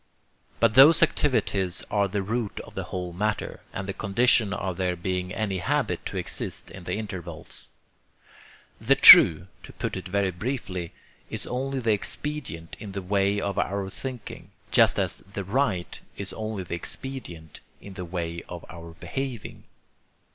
But 0.59 0.73
those 0.73 1.03
activities 1.03 1.83
are 1.91 2.07
the 2.07 2.23
root 2.23 2.59
of 2.61 2.73
the 2.73 2.85
whole 2.85 3.13
matter, 3.13 3.59
and 3.71 3.87
the 3.87 3.93
condition 3.93 4.51
of 4.51 4.77
there 4.77 4.95
being 4.95 5.31
any 5.31 5.59
habit 5.59 6.03
to 6.07 6.17
exist 6.17 6.71
in 6.71 6.85
the 6.85 6.95
intervals. 6.95 7.69
'The 8.79 8.95
true,' 8.95 9.47
to 9.61 9.71
put 9.73 9.95
it 9.95 10.07
very 10.07 10.31
briefly, 10.31 10.91
is 11.29 11.45
only 11.45 11.79
the 11.79 11.91
expedient 11.91 12.75
in 12.79 12.93
the 12.93 13.03
way 13.03 13.39
of 13.39 13.59
our 13.59 13.91
thinking, 13.91 14.49
just 14.71 14.97
as 14.97 15.17
'the 15.19 15.43
right' 15.43 16.01
is 16.17 16.33
only 16.33 16.63
the 16.63 16.73
expedient 16.73 17.59
in 17.79 17.93
the 17.93 18.03
way 18.05 18.41
of 18.49 18.65
our 18.71 18.95
behaving. 18.95 19.65